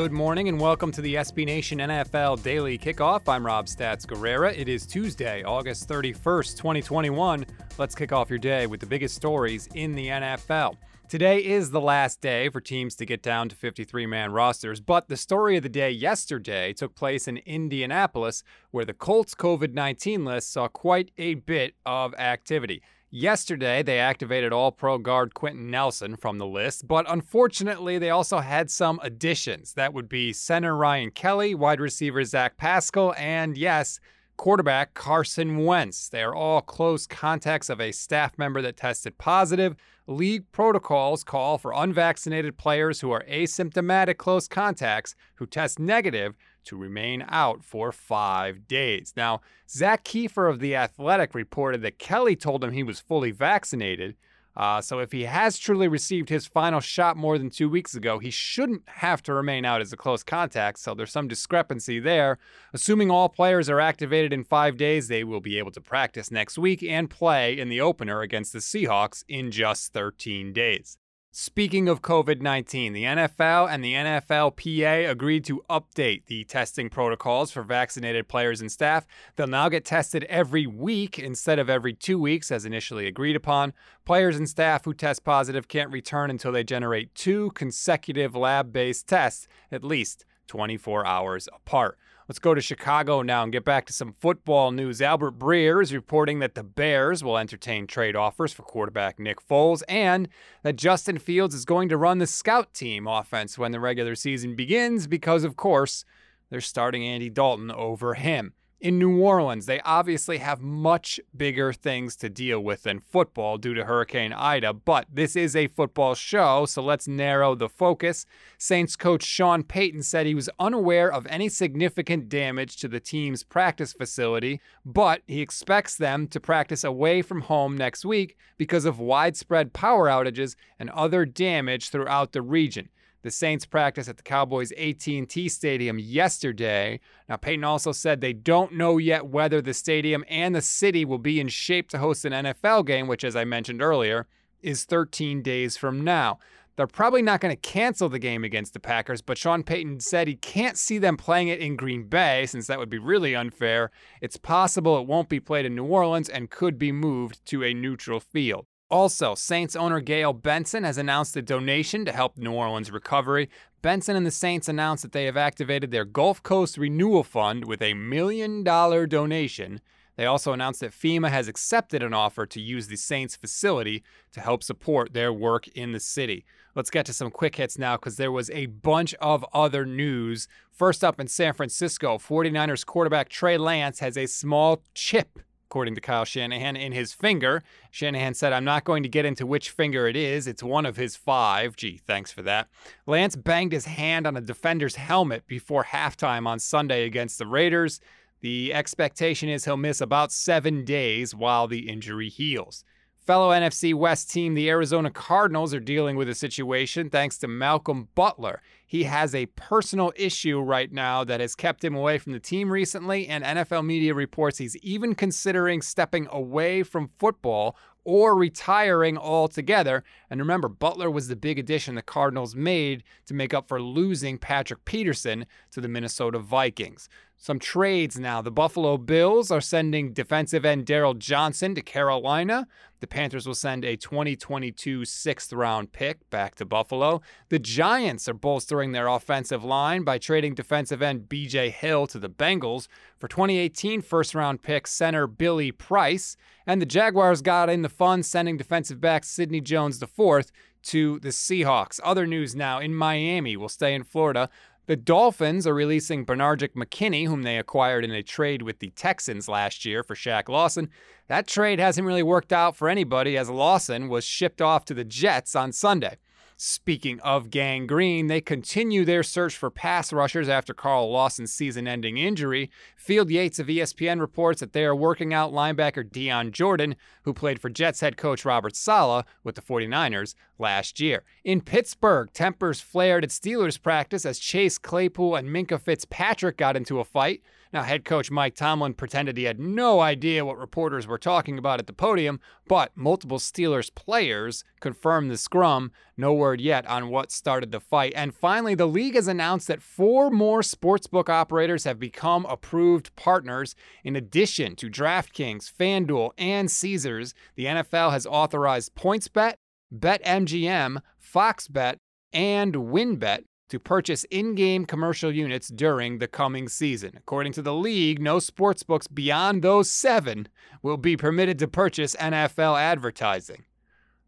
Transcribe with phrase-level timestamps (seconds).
[0.00, 3.28] Good morning and welcome to the SB Nation NFL Daily Kickoff.
[3.28, 4.58] I'm Rob Stats Guerrera.
[4.58, 7.44] It is Tuesday, August 31st, 2021.
[7.76, 10.76] Let's kick off your day with the biggest stories in the NFL.
[11.10, 15.08] Today is the last day for teams to get down to 53 man rosters, but
[15.08, 20.24] the story of the day yesterday took place in Indianapolis, where the Colts COVID 19
[20.24, 22.80] list saw quite a bit of activity.
[23.12, 28.38] Yesterday, they activated all pro guard Quenton Nelson from the list, but unfortunately, they also
[28.38, 29.74] had some additions.
[29.74, 33.98] That would be center Ryan Kelly, wide receiver Zach Pascal, and yes,
[34.36, 36.08] quarterback Carson Wentz.
[36.08, 39.74] They are all close contacts of a staff member that tested positive.
[40.06, 46.76] League protocols call for unvaccinated players who are asymptomatic close contacts who test negative to
[46.76, 49.12] remain out for five days.
[49.16, 54.16] Now, Zak Keefer of The Athletic reported that Kelly told him he was fully vaccinated.
[54.56, 58.18] Uh, so if he has truly received his final shot more than two weeks ago,
[58.18, 60.78] he shouldn't have to remain out as a close contact.
[60.78, 62.38] So there's some discrepancy there.
[62.72, 66.58] Assuming all players are activated in five days, they will be able to practice next
[66.58, 70.98] week and play in the opener against the Seahawks in just 13 days.
[71.32, 77.52] Speaking of COVID 19, the NFL and the NFLPA agreed to update the testing protocols
[77.52, 79.06] for vaccinated players and staff.
[79.36, 83.74] They'll now get tested every week instead of every two weeks, as initially agreed upon.
[84.04, 89.06] Players and staff who test positive can't return until they generate two consecutive lab based
[89.06, 91.96] tests, at least 24 hours apart.
[92.30, 95.02] Let's go to Chicago now and get back to some football news.
[95.02, 99.82] Albert Breer is reporting that the Bears will entertain trade offers for quarterback Nick Foles
[99.88, 100.28] and
[100.62, 104.54] that Justin Fields is going to run the scout team offense when the regular season
[104.54, 106.04] begins because, of course,
[106.50, 112.16] they're starting Andy Dalton over him in New Orleans, they obviously have much bigger things
[112.16, 116.64] to deal with than football due to Hurricane Ida, but this is a football show,
[116.64, 118.24] so let's narrow the focus.
[118.56, 123.42] Saints coach Sean Payton said he was unaware of any significant damage to the team's
[123.42, 128.98] practice facility, but he expects them to practice away from home next week because of
[128.98, 132.88] widespread power outages and other damage throughout the region.
[133.22, 137.00] The Saints practice at the Cowboys AT&T Stadium yesterday.
[137.28, 141.18] Now Payton also said they don't know yet whether the stadium and the city will
[141.18, 144.26] be in shape to host an NFL game, which as I mentioned earlier,
[144.62, 146.38] is 13 days from now.
[146.76, 150.26] They're probably not going to cancel the game against the Packers, but Sean Payton said
[150.26, 153.90] he can't see them playing it in Green Bay since that would be really unfair.
[154.22, 157.74] It's possible it won't be played in New Orleans and could be moved to a
[157.74, 158.64] neutral field.
[158.90, 163.48] Also, Saints owner Gayle Benson has announced a donation to help New Orleans' recovery.
[163.82, 167.80] Benson and the Saints announced that they have activated their Gulf Coast Renewal Fund with
[167.80, 169.80] a million dollar donation.
[170.16, 174.02] They also announced that FEMA has accepted an offer to use the Saints facility
[174.32, 176.44] to help support their work in the city.
[176.74, 180.48] Let's get to some quick hits now because there was a bunch of other news.
[180.72, 185.38] First up in San Francisco, 49ers quarterback Trey Lance has a small chip
[185.70, 187.62] according to Kyle Shanahan, in his finger.
[187.92, 190.48] Shanahan said, I'm not going to get into which finger it is.
[190.48, 191.76] It's one of his five.
[191.76, 192.66] Gee, thanks for that.
[193.06, 198.00] Lance banged his hand on a defender's helmet before halftime on Sunday against the Raiders.
[198.40, 202.82] The expectation is he'll miss about seven days while the injury heals.
[203.24, 208.08] Fellow NFC West team, the Arizona Cardinals, are dealing with a situation thanks to Malcolm
[208.16, 208.60] Butler.
[208.90, 212.72] He has a personal issue right now that has kept him away from the team
[212.72, 220.02] recently, and NFL media reports he's even considering stepping away from football or retiring altogether.
[220.28, 224.38] And remember, Butler was the big addition the Cardinals made to make up for losing
[224.38, 227.08] Patrick Peterson to the Minnesota Vikings.
[227.42, 228.42] Some trades now.
[228.42, 232.66] The Buffalo Bills are sending defensive end Darryl Johnson to Carolina.
[233.00, 237.22] The Panthers will send a 2022 sixth round pick back to Buffalo.
[237.48, 242.30] The Giants are bolstering their offensive line by trading defensive end BJ Hill to the
[242.30, 246.36] Bengals for 2018 first round pick center Billy Price.
[246.66, 250.50] And the Jaguars got in the fun sending defensive back Sidney Jones IV
[250.82, 252.00] to the Seahawks.
[252.02, 254.48] Other news now in Miami, we'll stay in Florida.
[254.86, 259.46] The Dolphins are releasing Benardrick McKinney, whom they acquired in a trade with the Texans
[259.46, 260.90] last year for Shaq Lawson.
[261.28, 265.04] That trade hasn't really worked out for anybody as Lawson was shipped off to the
[265.04, 266.16] Jets on Sunday.
[266.62, 271.88] Speaking of Gang Green, they continue their search for pass rushers after Carl Lawson's season
[271.88, 272.70] ending injury.
[272.98, 277.62] Field Yates of ESPN reports that they are working out linebacker Dion Jordan, who played
[277.62, 281.24] for Jets head coach Robert Saleh with the 49ers last year.
[281.44, 287.00] In Pittsburgh, tempers flared at Steelers practice as Chase Claypool and Minkah Fitzpatrick got into
[287.00, 287.40] a fight.
[287.72, 291.78] Now, head coach Mike Tomlin pretended he had no idea what reporters were talking about
[291.78, 295.92] at the podium, but multiple Steelers players confirmed the scrum.
[296.16, 298.12] No word yet on what started the fight.
[298.16, 303.76] And finally, the league has announced that four more sportsbook operators have become approved partners.
[304.02, 309.54] In addition to DraftKings, FanDuel, and Caesars, the NFL has authorized PointsBet,
[309.94, 311.96] BetMGM, FoxBet,
[312.32, 317.12] and WynnBet to purchase in game commercial units during the coming season.
[317.16, 320.48] According to the league, no sportsbooks beyond those seven
[320.82, 323.64] will be permitted to purchase NFL advertising.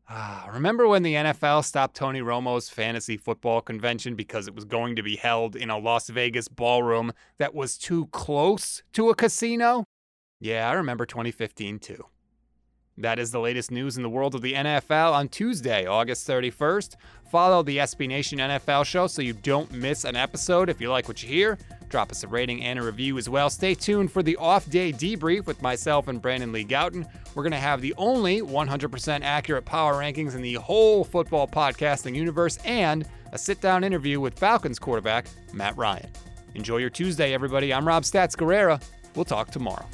[0.08, 4.96] Ah, remember when the NFL stopped Tony Romo's fantasy football convention because it was going
[4.96, 9.84] to be held in a Las Vegas ballroom that was too close to a casino?
[10.40, 12.04] Yeah, I remember 2015 too.
[12.98, 16.96] That is the latest news in the world of the NFL on Tuesday, August 31st.
[17.30, 20.68] Follow the SB Nation NFL show so you don't miss an episode.
[20.68, 21.58] If you like what you hear,
[21.88, 23.48] drop us a rating and a review as well.
[23.48, 27.06] Stay tuned for the off day debrief with myself and Brandon Lee Gowton.
[27.34, 32.14] We're going to have the only 100% accurate power rankings in the whole football podcasting
[32.14, 36.10] universe and a sit down interview with Falcons quarterback Matt Ryan.
[36.54, 37.72] Enjoy your Tuesday, everybody.
[37.72, 38.82] I'm Rob Stats Guerrera.
[39.14, 39.86] We'll talk tomorrow.